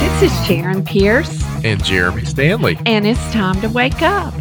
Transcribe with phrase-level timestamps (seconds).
[0.00, 2.78] This is Sharon Pierce, And Jeremy Stanley.
[2.86, 4.34] and it's time to wake up.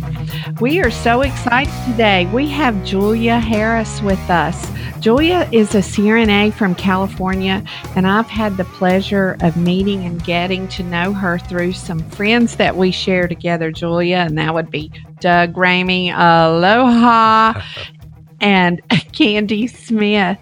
[0.59, 2.25] We are so excited today.
[2.33, 4.69] We have Julia Harris with us.
[4.99, 7.63] Julia is a CRNA from California,
[7.95, 12.55] and I've had the pleasure of meeting and getting to know her through some friends
[12.57, 14.91] that we share together, Julia, and that would be
[15.21, 17.61] Doug Ramey, Aloha,
[18.41, 18.81] and
[19.13, 20.38] Candy Smith.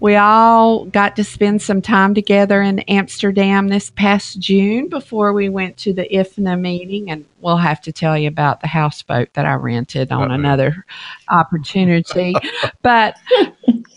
[0.00, 5.48] We all got to spend some time together in Amsterdam this past June before we
[5.48, 9.44] went to the IFNA meeting, and we'll have to tell you about the houseboat that
[9.44, 10.34] I rented on Uh-oh.
[10.34, 10.84] another
[11.28, 12.34] opportunity.
[12.82, 13.16] but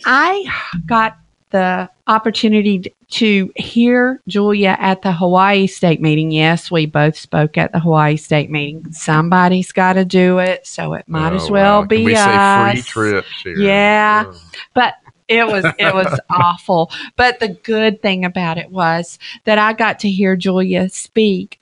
[0.05, 0.45] I
[0.87, 1.17] got
[1.51, 6.31] the opportunity to hear Julia at the Hawaii State meeting.
[6.31, 8.91] Yes, we both spoke at the Hawaii State meeting.
[8.93, 11.87] Somebody's got to do it, so it might oh, as Oh, well wow.
[11.87, 12.75] be Can we us.
[12.77, 13.61] say free trip, Sharon?
[13.61, 14.23] Yeah.
[14.27, 14.41] Oh.
[14.73, 14.93] but
[15.31, 16.91] it was it was awful.
[17.15, 21.59] But the good thing about it was that i got to hear julia speak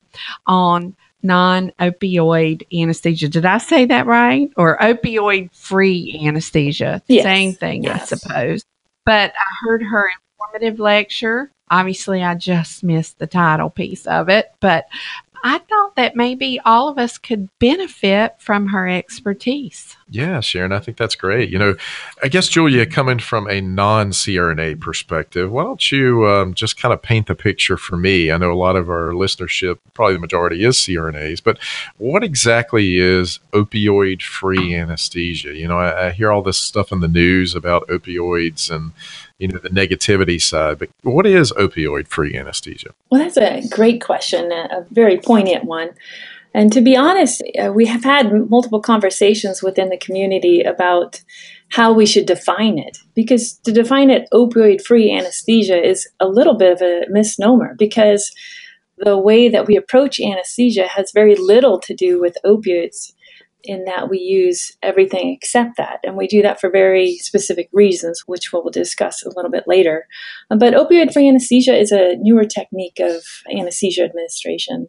[0.48, 3.28] on non-opioid anesthesia.
[3.30, 4.50] Did i say that right?
[4.58, 7.02] Or opioid free anesthesia.
[7.08, 7.24] Yes.
[7.24, 8.12] same thing Yes.
[8.12, 8.64] i suppose.
[9.06, 10.10] But i heard her
[10.40, 11.52] informative lecture.
[11.72, 14.86] Obviously i just missed the title piece of it but
[15.44, 20.80] i thought that maybe all of us could benefit from her expertise Yeah, Sharon, I
[20.80, 21.50] think that's great.
[21.50, 21.76] You know,
[22.24, 26.94] I guess, Julia, coming from a non CRNA perspective, why don't you um, just kind
[26.94, 28.32] of paint the picture for me?
[28.32, 31.60] I know a lot of our listenership, probably the majority is CRNAs, but
[31.98, 35.54] what exactly is opioid free anesthesia?
[35.54, 38.94] You know, I, I hear all this stuff in the news about opioids and,
[39.40, 42.90] you know, the negativity side, but what is opioid free anesthesia?
[43.10, 45.90] Well, that's a great question, a a very poignant one.
[46.54, 51.22] And to be honest, uh, we have had multiple conversations within the community about
[51.70, 52.98] how we should define it.
[53.14, 58.32] Because to define it opioid free anesthesia is a little bit of a misnomer because
[58.98, 63.14] the way that we approach anesthesia has very little to do with opioids
[63.64, 66.00] in that we use everything except that.
[66.04, 70.08] And we do that for very specific reasons, which we'll discuss a little bit later.
[70.50, 74.88] Uh, but opioid free anesthesia is a newer technique of anesthesia administration.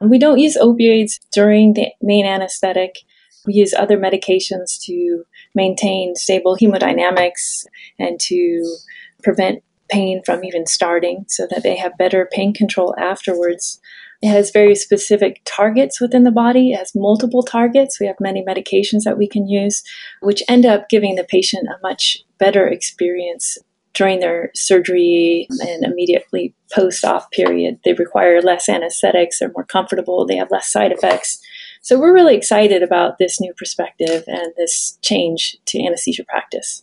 [0.00, 2.98] And we don't use opioids during the main anesthetic.
[3.46, 7.64] We use other medications to maintain stable hemodynamics
[7.98, 8.76] and to
[9.22, 13.80] prevent pain from even starting so that they have better pain control afterwards.
[14.22, 16.72] It has very specific targets within the body.
[16.72, 17.98] It has multiple targets.
[17.98, 19.82] We have many medications that we can use,
[20.20, 23.58] which end up giving the patient a much better experience
[23.94, 27.78] during their surgery and immediately post op period.
[27.84, 31.40] They require less anesthetics, they're more comfortable, they have less side effects.
[31.82, 36.82] So we're really excited about this new perspective and this change to anesthesia practice.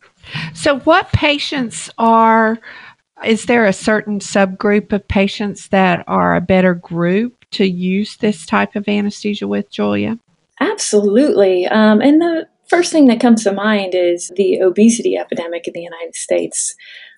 [0.54, 2.60] So, what patients are,
[3.26, 8.46] is there a certain subgroup of patients that are a better group to use this
[8.46, 10.18] type of anesthesia with, Julia?
[10.60, 11.66] Absolutely.
[11.68, 15.82] Um, and the first thing that comes to mind is the obesity epidemic in the
[15.82, 16.76] United States.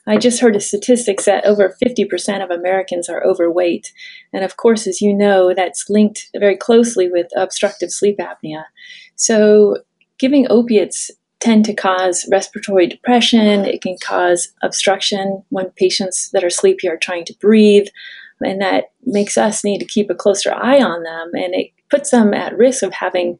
[0.07, 3.91] I just heard a statistics that over 50% of Americans are overweight.
[4.33, 8.63] And of course, as you know, that's linked very closely with obstructive sleep apnea.
[9.15, 9.77] So
[10.17, 11.11] giving opiates
[11.41, 13.65] tend to cause respiratory depression.
[13.65, 17.87] It can cause obstruction when patients that are sleepy are trying to breathe.
[18.41, 21.31] And that makes us need to keep a closer eye on them.
[21.33, 23.37] And it puts them at risk of having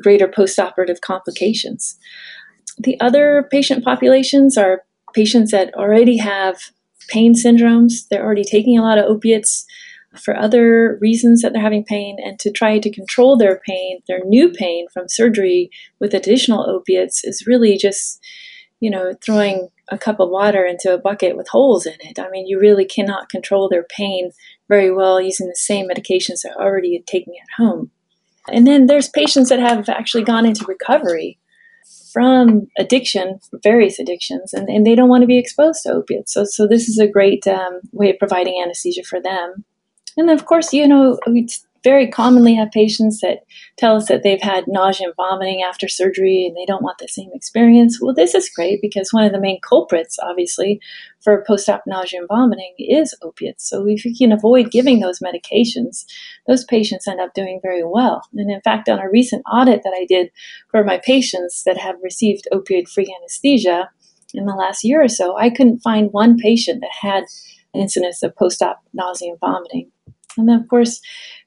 [0.00, 1.96] greater postoperative complications.
[2.78, 4.82] The other patient populations are
[5.14, 6.58] patients that already have
[7.08, 8.08] pain syndromes.
[8.10, 9.64] They're already taking a lot of opiates
[10.16, 14.20] for other reasons that they're having pain and to try to control their pain, their
[14.24, 15.70] new pain from surgery
[16.00, 18.20] with additional opiates is really just,
[18.80, 22.18] you know, throwing a cup of water into a bucket with holes in it.
[22.18, 24.30] I mean, you really cannot control their pain
[24.68, 27.90] very well using the same medications they're already taking at home.
[28.48, 31.38] And then there's patients that have actually gone into recovery
[32.12, 36.32] from addiction, various addictions, and, and they don't want to be exposed to opiates.
[36.32, 39.64] So, so this is a great um, way of providing anesthesia for them.
[40.16, 41.48] And of course, you know, we
[41.84, 43.40] very commonly have patients that
[43.76, 47.06] tell us that they've had nausea and vomiting after surgery and they don't want the
[47.06, 48.00] same experience.
[48.00, 50.80] Well, this is great because one of the main culprits, obviously,
[51.22, 53.68] for post op nausea and vomiting is opiates.
[53.68, 56.06] So if you can avoid giving those medications,
[56.48, 58.22] those patients end up doing very well.
[58.34, 60.30] And in fact, on a recent audit that I did
[60.70, 63.90] for my patients that have received opioid free anesthesia
[64.32, 67.24] in the last year or so, I couldn't find one patient that had
[67.74, 69.90] incidence of post op nausea and vomiting.
[70.36, 71.00] And then, of course,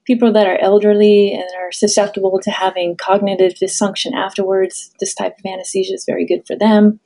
[0.05, 5.45] people that are elderly and are susceptible to having cognitive dysfunction afterwards, this type of
[5.45, 6.99] anesthesia is very good for them.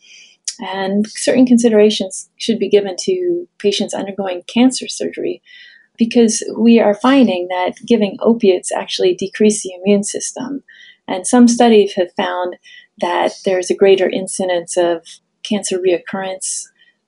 [0.59, 5.41] And certain considerations should be given to patients undergoing cancer surgery
[5.97, 10.63] because we are finding that giving opiates actually decrease the immune system.
[11.07, 12.57] And some studies have found
[12.99, 15.05] that there's a greater incidence of
[15.43, 16.63] cancer reoccurrence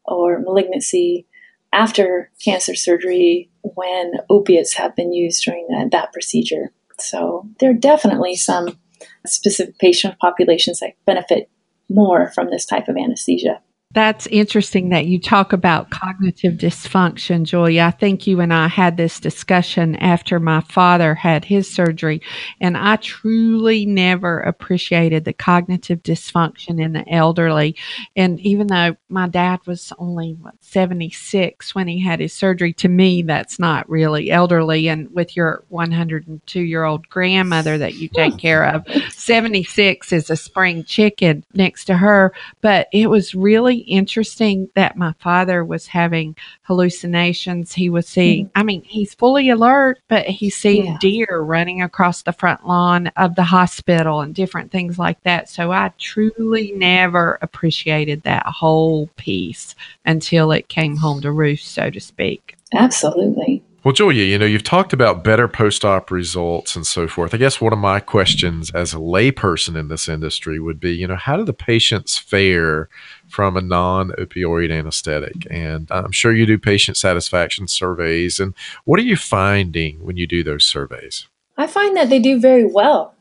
[0.05, 1.25] or malignancy
[1.73, 6.71] after cancer surgery when opiates have been used during that, that procedure.
[6.99, 8.79] So there are definitely some
[9.25, 11.49] specific patient populations that benefit
[11.89, 13.61] more from this type of anesthesia.
[13.93, 17.83] That's interesting that you talk about cognitive dysfunction, Julia.
[17.83, 22.21] I think you and I had this discussion after my father had his surgery,
[22.59, 27.75] and I truly never appreciated the cognitive dysfunction in the elderly.
[28.15, 32.89] And even though my dad was only what, 76 when he had his surgery, to
[32.89, 34.87] me, that's not really elderly.
[34.87, 40.35] And with your 102 year old grandmother that you take care of, 76 is a
[40.35, 42.33] spring chicken next to her.
[42.61, 47.73] But it was really interesting that my father was having hallucinations.
[47.73, 48.59] He was seeing, mm-hmm.
[48.59, 50.97] I mean, he's fully alert, but he's seeing yeah.
[50.99, 55.49] deer running across the front lawn of the hospital and different things like that.
[55.49, 59.75] So I truly never appreciated that whole piece
[60.05, 62.55] until it came home to roost, so to speak.
[62.73, 63.63] Absolutely.
[63.83, 67.33] Well, Julia, you know, you've talked about better post op results and so forth.
[67.33, 71.05] I guess one of my questions as a layperson in this industry would be, you
[71.05, 72.87] know, how do the patients fare
[73.27, 75.45] from a non opioid anesthetic?
[75.51, 78.39] And I'm sure you do patient satisfaction surveys.
[78.39, 78.53] And
[78.85, 81.27] what are you finding when you do those surveys?
[81.57, 83.15] I find that they do very well.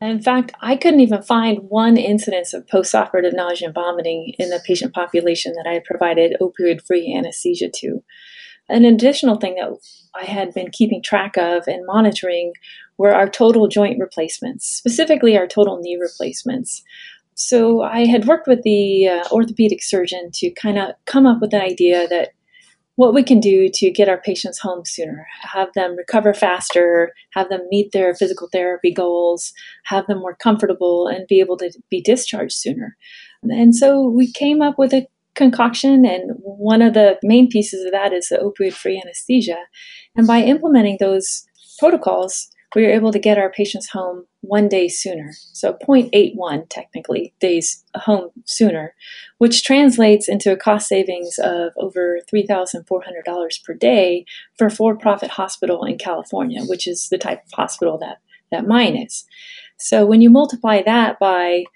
[0.00, 4.62] In fact, I couldn't even find one incidence of postoperative nausea and vomiting in the
[4.66, 8.02] patient population that I provided opioid free anesthesia to.
[8.68, 9.78] An additional thing that
[10.18, 12.52] I had been keeping track of and monitoring
[12.98, 16.82] were our total joint replacements, specifically our total knee replacements.
[17.34, 21.52] So I had worked with the uh, orthopedic surgeon to kind of come up with
[21.52, 22.30] an idea that
[22.94, 27.50] what we can do to get our patients home sooner, have them recover faster, have
[27.50, 29.52] them meet their physical therapy goals,
[29.84, 32.96] have them more comfortable, and be able to be discharged sooner.
[33.42, 36.30] And so we came up with a concoction, and
[36.66, 39.58] one of the main pieces of that is the opioid free anesthesia.
[40.16, 41.46] And by implementing those
[41.78, 45.30] protocols, we were able to get our patients home one day sooner.
[45.52, 48.94] So 0.81 technically days home sooner,
[49.38, 54.26] which translates into a cost savings of over $3,400 per day
[54.58, 58.18] for a for-profit hospital in California, which is the type of hospital that,
[58.50, 59.24] that mine is.
[59.78, 61.66] So when you multiply that by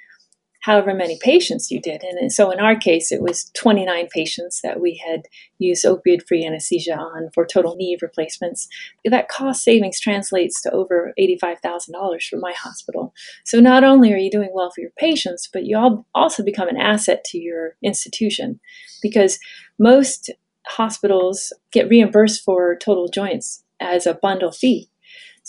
[0.61, 2.03] however many patients you did.
[2.03, 5.23] And so in our case, it was 29 patients that we had
[5.59, 8.69] used opioid free anesthesia on for total knee replacements.
[9.05, 13.15] That cost savings translates to over $85,000 for my hospital.
[13.45, 16.77] So not only are you doing well for your patients, but you also become an
[16.77, 18.61] asset to your institution
[19.03, 19.39] because
[19.79, 20.31] most
[20.67, 24.90] hospitals get reimbursed for total joints as a bundle fee.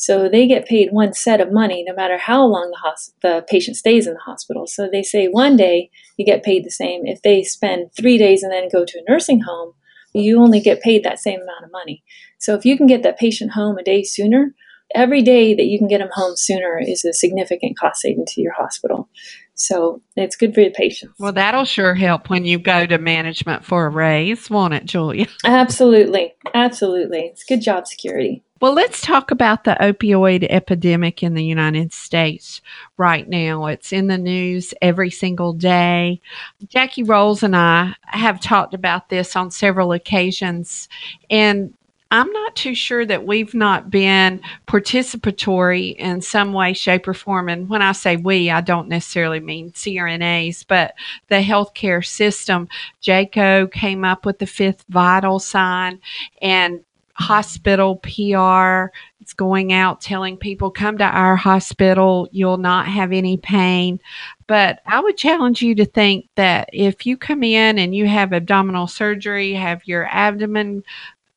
[0.02, 3.46] So they get paid one set of money no matter how long the, hos- the
[3.48, 4.66] patient stays in the hospital.
[4.66, 7.06] So they say one day you get paid the same.
[7.06, 9.74] If they spend three days and then go to a nursing home,
[10.14, 12.04] you only get paid that same amount of money.
[12.40, 14.56] So if you can get that patient home a day sooner,
[14.96, 18.42] every day that you can get them home sooner is a significant cost saving to
[18.42, 19.08] your hospital.
[19.54, 21.14] So it's good for the patients.
[21.20, 25.28] Well, that'll sure help when you go to management for a raise, won't it, Julia?
[25.46, 26.34] Absolutely.
[26.56, 27.20] Absolutely.
[27.20, 28.44] It's good job security.
[28.62, 32.62] Well, let's talk about the opioid epidemic in the United States
[32.96, 33.66] right now.
[33.66, 36.22] It's in the news every single day.
[36.68, 40.88] Jackie Rolls and I have talked about this on several occasions,
[41.32, 41.74] and
[42.12, 47.50] I'm not too sure that we've not been participatory in some way, shape, or form.
[47.50, 50.94] And when I say we, I don't necessarily mean CRNAs, but
[51.30, 52.68] the healthcare system.
[53.02, 56.00] JCAHO came up with the fifth vital sign,
[56.44, 56.82] and
[57.22, 58.94] hospital PR.
[59.22, 64.00] It's going out telling people, come to our hospital, you'll not have any pain.
[64.48, 68.34] But I would challenge you to think that if you come in and you have
[68.34, 70.84] abdominal surgery, have your abdomen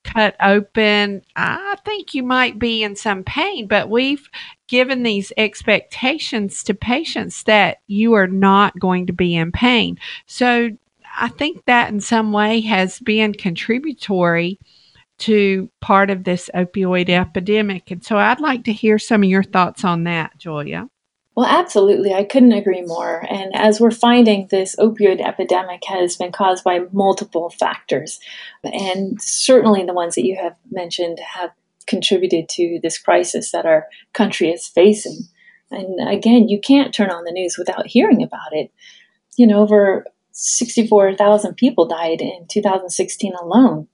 [0.05, 4.29] cut open, I think you might be in some pain, but we've
[4.69, 9.99] given these expectations to patients that you are not going to be in pain.
[10.27, 10.71] So
[11.17, 14.59] I think that in some way has been contributory
[15.19, 17.91] to part of this opioid epidemic.
[17.91, 20.89] And so I'd like to hear some of your thoughts on that, Julia.
[21.37, 22.15] Well, absolutely.
[22.15, 23.27] I couldn't agree more.
[23.29, 28.21] And as we're finding, this opioid epidemic has been caused by multiple factors.
[28.63, 31.51] And certainly the ones that you have mentioned have
[31.87, 35.19] contributed to this crisis that our country is facing.
[35.71, 38.71] And again, you can't turn on the news without hearing about it.
[39.37, 43.89] You know, over 64,000 people died in 2016 alone,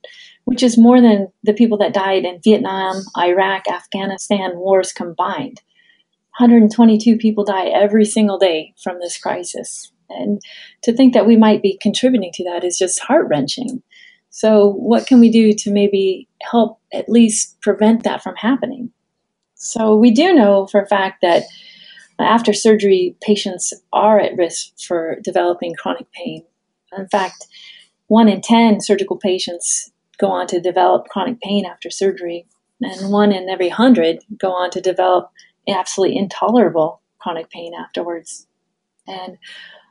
[0.50, 5.60] which is more than the people that died in Vietnam, Iraq, Afghanistan wars combined.
[6.38, 9.92] 122 people die every single day from this crisis.
[10.08, 10.40] And
[10.82, 13.80] to think that we might be contributing to that is just heart wrenching.
[14.30, 18.90] So, what can we do to maybe help at least prevent that from happening?
[19.54, 21.44] So, we do know for a fact that
[22.18, 26.44] after surgery, patients are at risk for developing chronic pain.
[26.98, 27.46] In fact,
[28.08, 32.46] one in 10 surgical patients go on to develop chronic pain after surgery,
[32.80, 35.30] and one in every 100 go on to develop
[35.68, 38.46] absolutely intolerable chronic pain afterwards.
[39.06, 39.38] And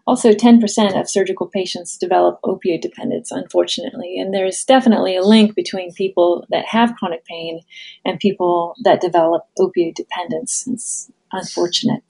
[0.08, 4.18] also, 10% of surgical patients develop opioid dependence, unfortunately.
[4.18, 7.62] And there's definitely a link between people that have chronic pain
[8.06, 10.66] and people that develop opioid dependence.
[10.68, 12.02] It's unfortunate.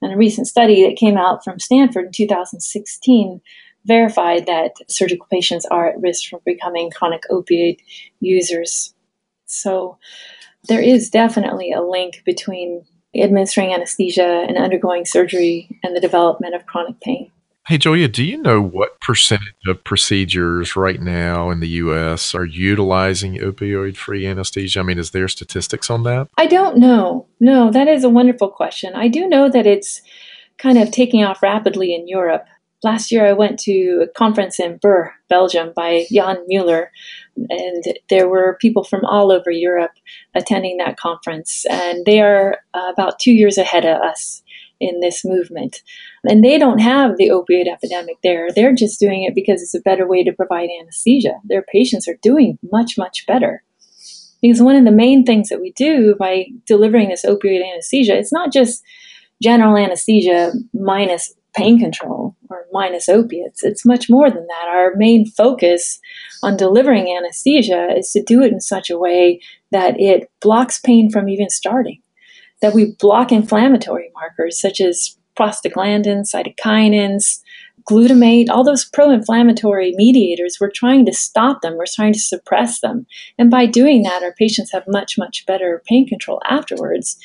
[0.00, 3.40] And a recent study that came out from Stanford in 2016
[3.86, 7.78] verified that surgical patients are at risk for becoming chronic opioid
[8.20, 8.94] users.
[9.46, 9.98] So
[10.68, 16.66] there is definitely a link between administering anesthesia and undergoing surgery and the development of
[16.66, 17.30] chronic pain.
[17.66, 22.32] Hey, Julia, do you know what percentage of procedures right now in the U.S.
[22.32, 24.78] are utilizing opioid free anesthesia?
[24.78, 26.28] I mean, is there statistics on that?
[26.38, 27.26] I don't know.
[27.40, 28.94] No, that is a wonderful question.
[28.94, 30.00] I do know that it's
[30.58, 32.46] kind of taking off rapidly in Europe.
[32.82, 36.88] Last year, I went to a conference in Bern, Belgium, by Jan Mulier,
[37.48, 39.92] and there were people from all over Europe
[40.34, 44.42] attending that conference, and they are uh, about two years ahead of us
[44.78, 45.82] in this movement.
[46.24, 48.48] And they don't have the opioid epidemic there.
[48.54, 51.34] They're just doing it because it's a better way to provide anesthesia.
[51.44, 53.62] Their patients are doing much, much better.
[54.42, 58.32] Because one of the main things that we do by delivering this opioid anesthesia, it's
[58.32, 58.82] not just
[59.42, 63.64] general anesthesia minus pain control or minus opiates.
[63.64, 64.68] It's much more than that.
[64.68, 65.98] Our main focus
[66.42, 69.40] on delivering anesthesia is to do it in such a way
[69.72, 72.00] that it blocks pain from even starting,
[72.60, 77.40] that we block inflammatory markers such as prostaglandins, cytokines,
[77.88, 82.80] glutamate, all those pro inflammatory mediators, we're trying to stop them, we're trying to suppress
[82.80, 83.06] them.
[83.38, 87.16] And by doing that, our patients have much, much better pain control afterwards.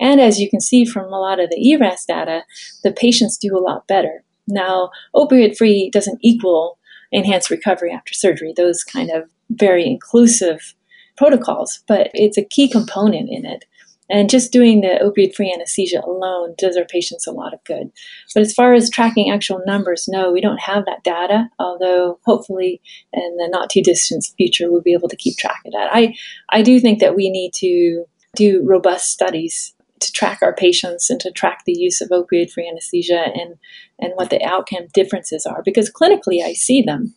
[0.00, 2.42] And as you can see from a lot of the ERAS data,
[2.82, 4.24] the patients do a lot better.
[4.46, 6.78] Now, opioid free doesn't equal
[7.12, 10.74] enhanced recovery after surgery, those kind of very inclusive
[11.16, 13.64] protocols, but it's a key component in it.
[14.08, 17.90] And just doing the opioid free anesthesia alone does our patients a lot of good.
[18.34, 22.80] But as far as tracking actual numbers, no, we don't have that data, although hopefully
[23.12, 25.88] in the not too distant future we'll be able to keep track of that.
[25.92, 26.14] I,
[26.50, 28.04] I do think that we need to
[28.36, 32.68] do robust studies to track our patients and to track the use of opioid free
[32.68, 33.56] anesthesia and,
[33.98, 37.14] and what the outcome differences are because clinically I see them.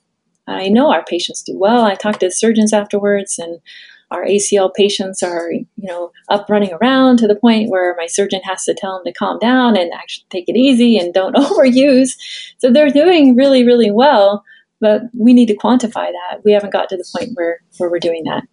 [0.48, 1.86] I know our patients do well.
[1.86, 3.60] I talk to the surgeons afterwards and
[4.12, 8.42] our ACL patients are, you know, up running around to the point where my surgeon
[8.44, 12.18] has to tell them to calm down and actually take it easy and don't overuse.
[12.58, 14.44] So they're doing really, really well,
[14.80, 16.42] but we need to quantify that.
[16.44, 18.44] We haven't got to the point where, where we're doing that.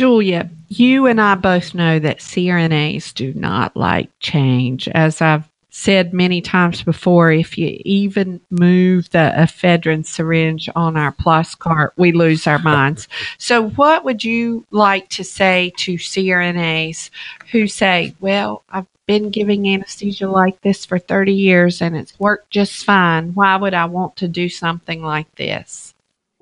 [0.00, 4.88] Julia, you and I both know that CRNAs do not like change.
[4.88, 11.12] As I've said many times before, if you even move the ephedrine syringe on our
[11.12, 13.08] plus cart, we lose our minds.
[13.36, 17.10] So, what would you like to say to CRNAs
[17.52, 22.48] who say, Well, I've been giving anesthesia like this for 30 years and it's worked
[22.48, 23.34] just fine.
[23.34, 25.92] Why would I want to do something like this?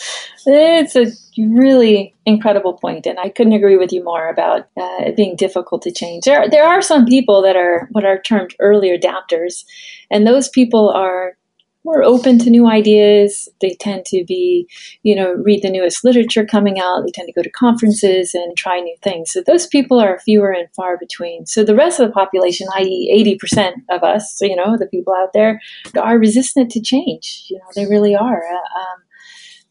[0.47, 1.07] it's a
[1.39, 5.81] really incredible point, and I couldn't agree with you more about uh, it being difficult
[5.83, 6.25] to change.
[6.25, 9.65] There, there are some people that are what are termed early adapters,
[10.11, 11.39] and those people are
[11.85, 13.49] more open to new ideas.
[13.63, 14.69] They tend to be,
[15.03, 17.03] you know, read the newest literature coming out.
[17.07, 19.33] They tend to go to conferences and try new things.
[19.33, 21.47] So those people are fewer and far between.
[21.47, 25.33] So the rest of the population, i.e., 80% of us, you know, the people out
[25.33, 25.63] there,
[25.99, 27.47] are resistant to change.
[27.49, 28.43] You know, they really are.
[28.47, 28.99] Uh, um,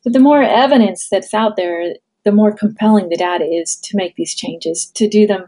[0.07, 4.15] but the more evidence that's out there, the more compelling the data is to make
[4.15, 5.47] these changes, to do them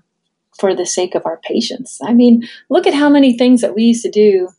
[0.60, 1.98] for the sake of our patients.
[2.04, 4.50] I mean, look at how many things that we used to do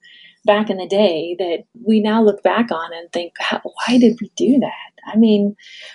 [0.46, 4.32] back in the day that we now look back on and think, why did we
[4.36, 4.72] do that?
[5.06, 5.54] I mean,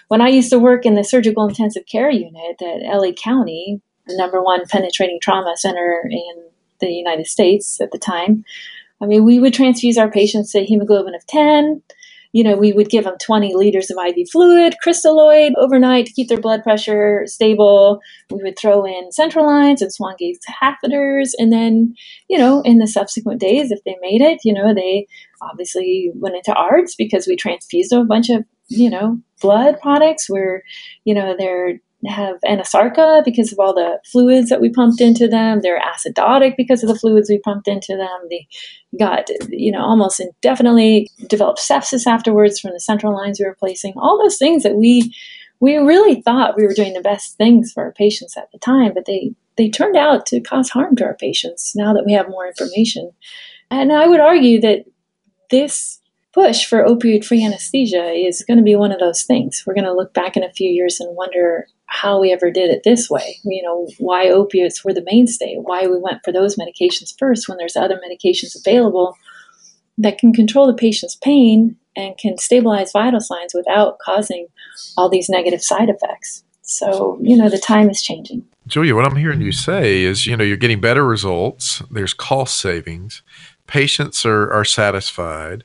[0.10, 4.16] when I used to work in the surgical intensive care unit at LA County, the
[4.16, 6.44] number one penetrating trauma center in
[6.80, 8.46] the United States at the time,
[9.02, 11.82] I mean, we would transfuse our patients to hemoglobin of 10,
[12.36, 16.28] you know, we would give them 20 liters of IV fluid, crystalloid overnight to keep
[16.28, 18.02] their blood pressure stable.
[18.30, 21.30] We would throw in central lines and Swan-Ganz catheters.
[21.38, 21.94] And then,
[22.30, 25.08] you know, in the subsequent days, if they made it, you know, they
[25.42, 30.62] obviously went into ARDS because we transfused a bunch of, you know, blood products where,
[31.06, 35.62] you know, they're have anasarca because of all the fluids that we pumped into them.
[35.62, 38.20] They're acidotic because of the fluids we pumped into them.
[38.30, 38.48] They
[38.98, 43.94] got, you know, almost indefinitely developed sepsis afterwards from the central lines we were placing.
[43.98, 45.14] All those things that we
[45.62, 48.94] we really thought we were doing the best things for our patients at the time,
[48.94, 52.30] but they they turned out to cause harm to our patients now that we have
[52.30, 53.12] more information.
[53.72, 54.86] And I would argue that
[55.50, 56.02] this
[56.36, 59.64] push for opioid free anesthesia is going to be one of those things.
[59.66, 62.70] We're going to look back in a few years and wonder how we ever did
[62.70, 63.38] it this way.
[63.46, 67.58] You know, why opiates were the mainstay, why we went for those medications first when
[67.58, 69.16] there's other medications available
[69.98, 74.48] that can control the patient's pain and can stabilize vital signs without causing
[74.98, 76.44] all these negative side effects.
[76.64, 78.44] So, you know, the time is changing.
[78.68, 82.60] Julia, what I'm hearing you say is, you know, you're getting better results, there's cost
[82.60, 83.22] savings,
[83.68, 85.64] patients are, are satisfied.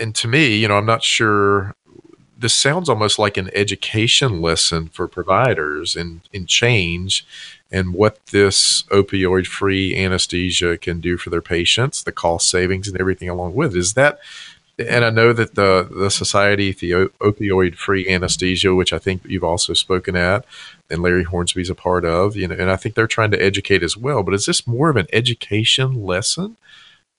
[0.00, 1.74] And to me, you know, I'm not sure
[2.38, 7.26] this sounds almost like an education lesson for providers in, in change
[7.70, 12.98] and what this opioid free anesthesia can do for their patients, the cost savings and
[12.98, 13.76] everything along with.
[13.76, 14.18] Is that
[14.78, 19.44] and I know that the the society, the opioid free anesthesia, which I think you've
[19.44, 20.46] also spoken at,
[20.88, 23.82] and Larry Hornsby's a part of, you know, and I think they're trying to educate
[23.82, 24.22] as well.
[24.22, 26.56] But is this more of an education lesson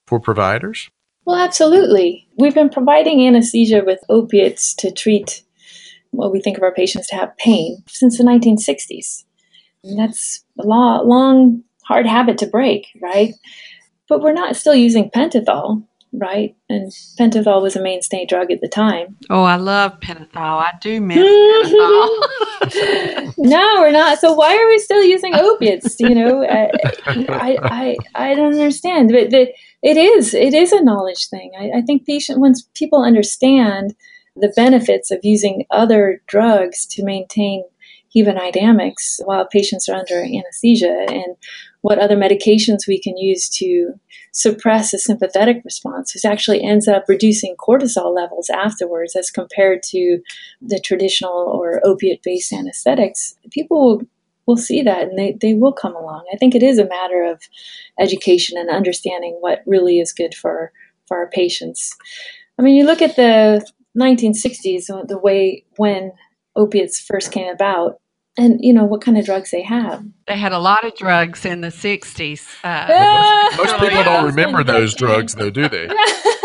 [0.08, 0.90] for providers?
[1.26, 2.28] Well, absolutely.
[2.38, 5.44] We've been providing anesthesia with opiates to treat
[6.12, 9.24] what we think of our patients to have pain since the 1960s.
[9.84, 13.34] And that's a long, long, hard habit to break, right?
[14.08, 16.56] But we're not still using pentothal, right?
[16.70, 19.18] And pentothal was a mainstay drug at the time.
[19.30, 20.36] Oh, I love pentothal.
[20.36, 21.18] I do miss
[22.78, 23.34] pentothal.
[23.38, 24.20] no, we're not.
[24.20, 26.00] So why are we still using opiates?
[26.00, 26.70] You know, I,
[27.06, 29.12] I, I, I don't understand.
[29.12, 30.34] But the it is.
[30.34, 31.52] It is a knowledge thing.
[31.60, 33.96] I, I think patient once people understand
[34.36, 37.64] the benefits of using other drugs to maintain
[38.16, 41.36] hemodynamics while patients are under anesthesia and
[41.82, 43.94] what other medications we can use to
[44.32, 50.20] suppress a sympathetic response, which actually ends up reducing cortisol levels afterwards as compared to
[50.62, 53.36] the traditional or opiate based anesthetics.
[53.50, 54.02] People will
[54.48, 56.26] will see that and they, they will come along.
[56.34, 57.42] I think it is a matter of
[58.00, 60.72] education and understanding what really is good for,
[61.08, 61.96] for our patients.
[62.58, 63.66] I mean, you look at the
[63.98, 66.12] 1960s, the way when
[66.56, 68.00] opiates first came about,
[68.38, 70.06] and you know what kind of drugs they have.
[70.28, 72.48] They had a lot of drugs in the 60s.
[72.64, 75.88] Uh, most, most people don't remember those drugs, though, do they?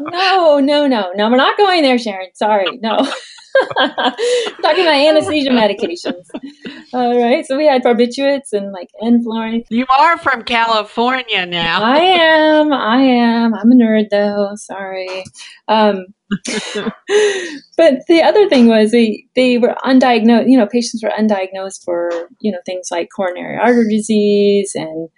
[0.00, 1.30] no, no, no, no.
[1.30, 2.34] We're not going there, Sharon.
[2.34, 2.96] Sorry, no.
[4.62, 6.26] talking about anesthesia medications.
[6.92, 7.46] All right.
[7.46, 9.64] So we had barbiturates and like enflurane.
[9.68, 11.82] You are from California now.
[11.82, 12.72] I am.
[12.72, 13.54] I am.
[13.54, 14.52] I'm a nerd though.
[14.56, 15.24] Sorry.
[15.68, 16.06] Um,
[17.76, 22.10] but the other thing was they, they were undiagnosed, you know, patients were undiagnosed for,
[22.40, 25.08] you know, things like coronary artery disease and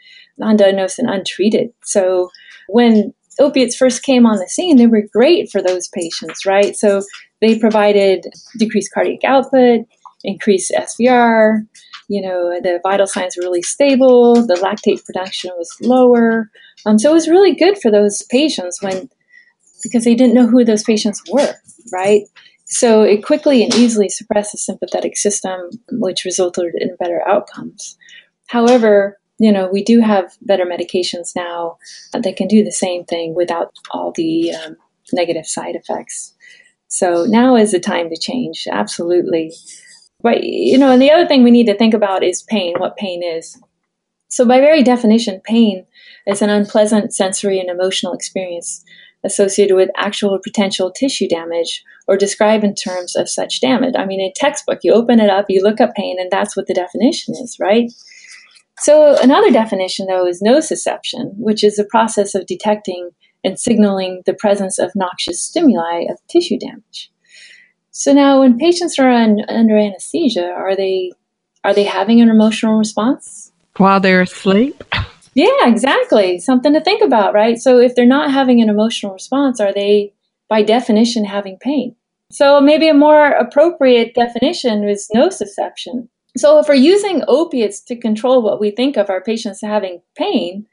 [0.40, 1.71] undiagnosed and untreated.
[1.85, 2.29] So
[2.69, 6.77] when opiates first came on the scene, they were great for those patients, right?
[6.77, 7.03] So
[7.40, 8.25] they provided
[8.59, 9.87] decreased cardiac output,
[10.25, 11.66] increased SVR,
[12.09, 16.51] you know, the vital signs were really stable, the lactate production was lower.
[16.85, 19.09] Um, so it was really good for those patients when,
[19.83, 21.55] because they didn't know who those patients were,
[21.92, 22.22] right?
[22.66, 27.96] So it quickly and easily suppressed the sympathetic system, which resulted in better outcomes.
[28.49, 31.77] However, you know, we do have better medications now
[32.12, 34.77] that can do the same thing without all the um,
[35.12, 36.35] negative side effects.
[36.88, 39.53] So now is the time to change, absolutely.
[40.22, 42.96] But, you know, and the other thing we need to think about is pain, what
[42.96, 43.61] pain is.
[44.29, 45.87] So, by very definition, pain
[46.27, 48.85] is an unpleasant sensory and emotional experience
[49.25, 53.94] associated with actual or potential tissue damage or described in terms of such damage.
[53.96, 56.66] I mean, in textbook, you open it up, you look up pain, and that's what
[56.66, 57.90] the definition is, right?
[58.78, 63.10] So, another definition, though, is nociception, which is the process of detecting
[63.42, 67.10] and signaling the presence of noxious stimuli of tissue damage.
[67.90, 71.12] So now, when patients are on, under anesthesia, are they
[71.64, 74.84] are they having an emotional response while they're asleep?
[75.34, 76.38] Yeah, exactly.
[76.38, 77.58] Something to think about, right?
[77.58, 80.12] So if they're not having an emotional response, are they
[80.48, 81.96] by definition having pain?
[82.30, 86.08] So maybe a more appropriate definition is nociception.
[86.37, 90.66] So if we're using opiates to control what we think of our patients having pain,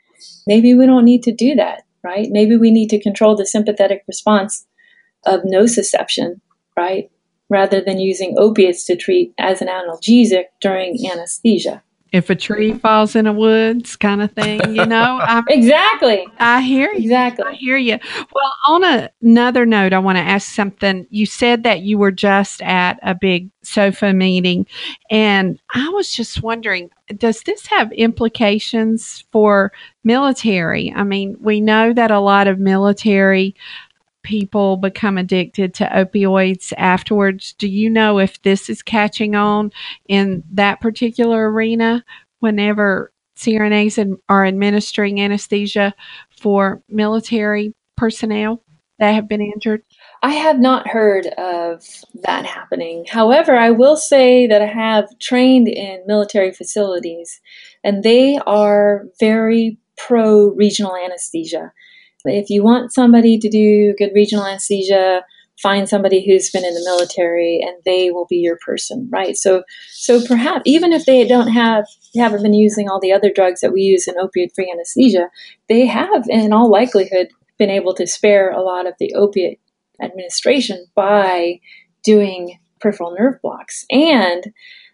[0.46, 2.28] maybe we don't need to do that, right?
[2.30, 4.66] Maybe we need to control the sympathetic response
[5.26, 6.42] of nociception,
[6.78, 7.10] right?
[7.50, 13.16] Rather than using opiates to treat as an analgesic during anesthesia if a tree falls
[13.16, 15.20] in a woods kind of thing, you know?
[15.22, 16.26] I, exactly.
[16.38, 17.00] I hear you.
[17.00, 17.46] Exactly.
[17.46, 17.98] I hear you.
[18.32, 21.08] Well, on a, another note, I want to ask something.
[21.10, 24.68] You said that you were just at a big SOFA meeting,
[25.10, 29.72] and I was just wondering does this have implications for
[30.04, 30.94] military?
[30.96, 33.56] I mean, we know that a lot of military
[34.24, 37.54] people become addicted to opioids afterwards.
[37.54, 39.72] Do you know if this is catching on
[40.08, 42.04] in that particular arena
[42.40, 45.94] whenever CRNAs are administering anesthesia
[46.30, 48.64] for military personnel
[49.00, 49.84] that have been injured?
[50.22, 51.86] I have not heard of
[52.22, 53.06] that happening.
[53.10, 57.42] However, I will say that I have trained in military facilities
[57.84, 61.74] and they are very pro regional anesthesia.
[62.26, 65.24] If you want somebody to do good regional anesthesia,
[65.62, 69.36] find somebody who's been in the military and they will be your person, right?
[69.36, 73.62] So so perhaps even if they don't have haven't been using all the other drugs
[73.62, 75.30] that we use in opioid free anesthesia,
[75.70, 79.60] they have in all likelihood been able to spare a lot of the opiate
[80.02, 81.60] administration by
[82.04, 83.86] doing peripheral nerve blocks.
[83.90, 84.52] And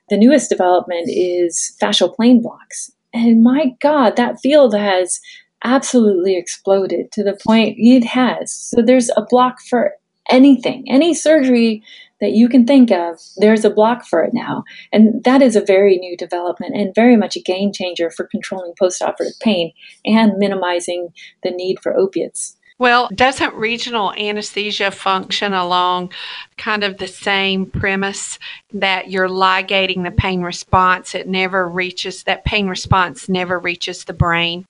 [0.10, 2.92] the newest development is fascial plane blocks.
[3.14, 5.20] And my God, that field has
[5.64, 8.52] absolutely exploded to the point it has.
[8.54, 9.94] So there's a block for
[10.30, 11.84] anything, any surgery
[12.22, 14.64] that you can think of, there's a block for it now.
[14.92, 18.74] And that is a very new development and very much a game changer for controlling
[18.80, 19.72] postoperative pain
[20.06, 21.10] and minimizing
[21.44, 22.58] the need for opiates.
[22.78, 26.14] Well, doesn't regional anesthesia function along
[26.58, 28.40] kind of the same premise
[28.74, 31.14] that you're ligating the pain response?
[31.14, 34.66] It never reaches, that pain response never reaches the brain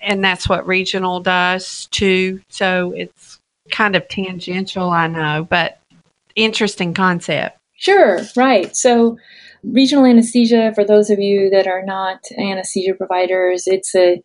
[0.00, 2.40] and that's what regional does too.
[2.48, 3.38] So it's
[3.70, 5.80] kind of tangential, I know, but
[6.34, 7.58] interesting concept.
[7.74, 8.76] Sure, right.
[8.76, 9.18] So
[9.62, 14.22] regional anesthesia, for those of you that are not anesthesia providers, it's a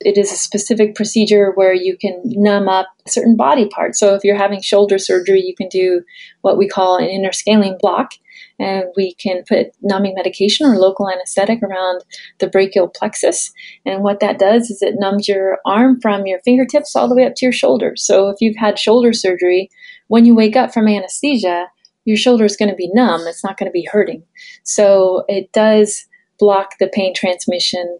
[0.00, 3.98] it is a specific procedure where you can numb up certain body parts.
[3.98, 6.02] So if you're having shoulder surgery, you can do
[6.42, 8.12] what we call an interscalene block,
[8.58, 12.04] and we can put numbing medication or local anesthetic around
[12.38, 13.52] the brachial plexus.
[13.86, 17.24] And what that does is it numbs your arm from your fingertips all the way
[17.24, 17.94] up to your shoulder.
[17.96, 19.70] So if you've had shoulder surgery,
[20.08, 21.68] when you wake up from anesthesia,
[22.04, 23.26] your shoulder is going to be numb.
[23.26, 24.22] It's not going to be hurting.
[24.62, 26.06] So it does
[26.38, 27.98] block the pain transmission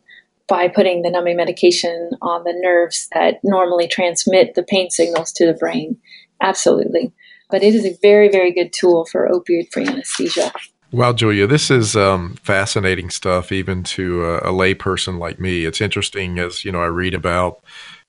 [0.49, 5.47] by putting the numbing medication on the nerves that normally transmit the pain signals to
[5.47, 5.97] the brain.
[6.41, 7.13] Absolutely
[7.51, 10.53] but it is a very, very good tool for opioid free anesthesia.
[10.93, 15.65] Well, Julia, this is um, fascinating stuff, even to a, a layperson like me.
[15.65, 17.63] It's interesting as you know I read about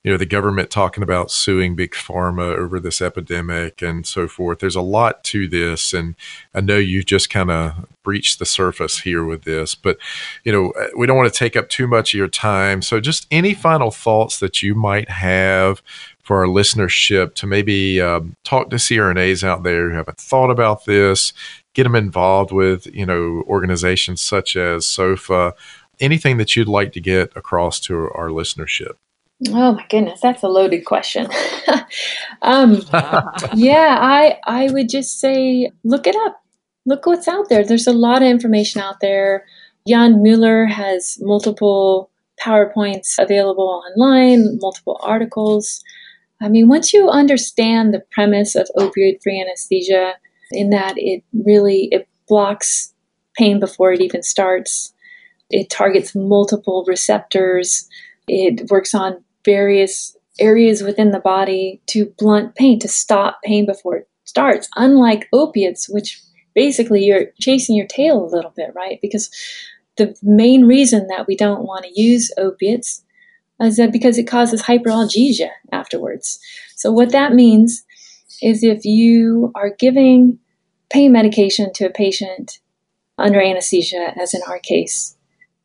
[0.04, 4.60] you know the government talking about suing big pharma over this epidemic and so forth.
[4.60, 6.14] There's a lot to this, and
[6.54, 9.98] I know you've just kind of breached the surface here with this, but
[10.44, 12.80] you know we don't want to take up too much of your time.
[12.80, 15.82] So, just any final thoughts that you might have
[16.22, 20.84] for our listenership to maybe um, talk to CRNAs out there who haven't thought about
[20.84, 21.32] this,
[21.72, 25.54] get them involved with, you know, organizations such as SOFA,
[26.00, 28.96] anything that you'd like to get across to our listenership?
[29.46, 31.28] Oh my goodness, that's a loaded question.
[32.42, 32.82] um,
[33.54, 36.42] yeah, I I would just say look it up.
[36.86, 37.64] Look what's out there.
[37.64, 39.44] There's a lot of information out there.
[39.86, 42.10] Jan Mulier has multiple
[42.42, 45.82] PowerPoints available online, multiple articles.
[46.40, 50.14] I mean, once you understand the premise of opioid-free anesthesia,
[50.50, 52.92] in that it really it blocks
[53.36, 54.92] pain before it even starts,
[55.50, 57.88] it targets multiple receptors,
[58.26, 63.96] it works on various areas within the body to blunt pain, to stop pain before
[63.96, 64.68] it starts.
[64.76, 66.20] Unlike opiates, which
[66.54, 68.98] basically you're chasing your tail a little bit, right?
[69.02, 69.30] Because
[69.96, 73.04] the main reason that we don't want to use opiates
[73.60, 76.38] is that because it causes hyperalgesia afterwards.
[76.76, 77.84] So what that means
[78.40, 80.38] is if you are giving
[80.90, 82.60] pain medication to a patient
[83.18, 85.16] under anesthesia, as in our case,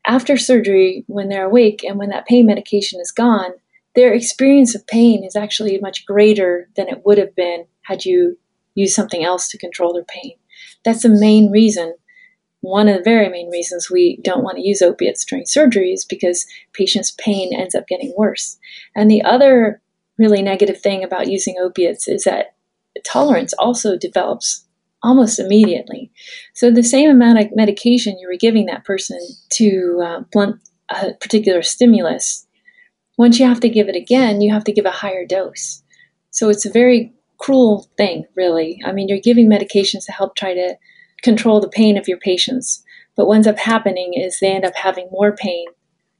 [0.05, 3.51] after surgery, when they're awake and when that pain medication is gone,
[3.95, 8.38] their experience of pain is actually much greater than it would have been had you
[8.75, 10.34] used something else to control their pain.
[10.84, 11.93] That's the main reason
[12.63, 16.06] one of the very main reasons we don't want to use opiates during surgery is
[16.06, 18.58] because patients' pain ends up getting worse.
[18.95, 19.82] And the other
[20.17, 22.56] really negative thing about using opiates is that
[23.06, 24.65] tolerance also develops
[25.01, 26.10] almost immediately.
[26.53, 29.19] So the same amount of medication you were giving that person
[29.56, 32.47] to uh, blunt a particular stimulus,
[33.17, 35.82] once you have to give it again, you have to give a higher dose.
[36.32, 38.82] So it's a very cruel thing, really.
[38.86, 40.76] I mean, you're giving medications to help try to
[41.21, 42.84] control the pain of your patients.
[43.15, 45.65] But what ends up happening is they end up having more pain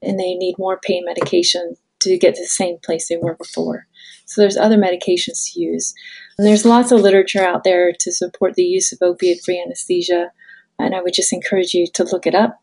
[0.02, 3.86] and they need more pain medication to get to the same place they were before.
[4.26, 5.94] So there's other medications to use.
[6.38, 10.30] And there's lots of literature out there to support the use of opiate free anesthesia.
[10.78, 12.60] And I would just encourage you to look it up.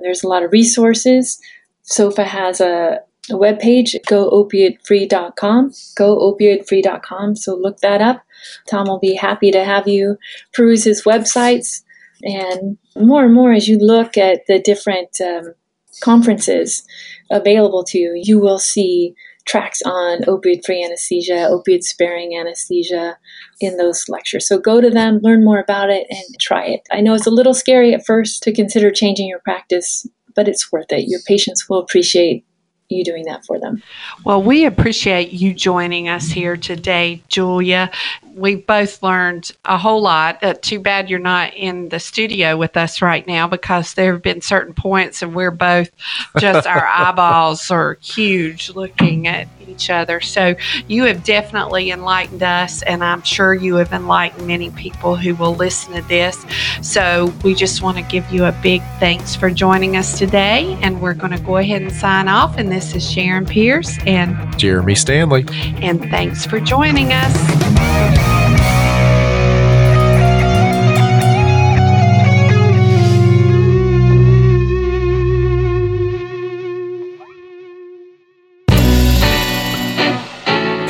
[0.00, 1.40] There's a lot of resources.
[1.82, 7.36] SOFA has a, webpage, goopiatefree.com, goopiatefree.com.
[7.36, 8.22] So look that up.
[8.68, 10.16] Tom will be happy to have you
[10.52, 11.82] peruse his websites.
[12.22, 15.54] And more and more, as you look at the different um,
[16.00, 16.84] conferences
[17.30, 23.18] available to you, you will see tracks on opioid free anesthesia, opioid sparing anesthesia
[23.60, 24.46] in those lectures.
[24.46, 26.82] So go to them, learn more about it, and try it.
[26.92, 30.06] I know it's a little scary at first to consider changing your practice,
[30.36, 31.08] but it's worth it.
[31.08, 32.44] Your patients will appreciate
[32.92, 33.82] you doing that for them.
[34.24, 37.90] Well, we appreciate you joining us here today, Julia.
[38.34, 40.42] We both learned a whole lot.
[40.42, 44.22] Uh, too bad you're not in the studio with us right now because there have
[44.22, 45.90] been certain points and we're both
[46.38, 50.20] just our eyeballs are huge looking at each other.
[50.20, 50.54] So
[50.88, 55.54] you have definitely enlightened us, and I'm sure you have enlightened many people who will
[55.54, 56.44] listen to this.
[56.82, 61.00] So we just want to give you a big thanks for joining us today, and
[61.00, 62.58] we're going to go ahead and sign off.
[62.58, 65.44] And this is Sharon Pierce and Jeremy Stanley.
[65.80, 67.32] And thanks for joining us.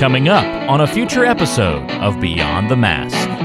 [0.01, 3.42] Coming up on a future episode of Beyond the Mask.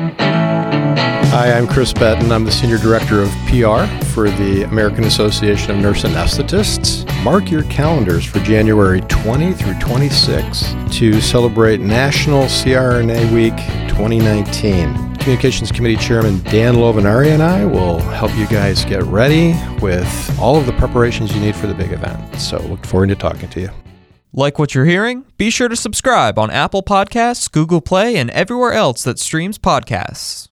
[1.30, 2.32] Hi, I'm Chris Betton.
[2.32, 7.06] I'm the Senior Director of PR for the American Association of Nurse Anesthetists.
[7.24, 13.56] Mark your calendars for January 20 through 26 to celebrate National CRNA Week
[13.90, 15.18] 2019.
[15.18, 20.56] Communications Committee Chairman Dan Lovinari and I will help you guys get ready with all
[20.56, 22.40] of the preparations you need for the big event.
[22.40, 23.70] So, look forward to talking to you.
[24.34, 25.26] Like what you're hearing?
[25.38, 30.46] Be sure to subscribe on Apple Podcasts, Google Play, and everywhere else that streams podcasts.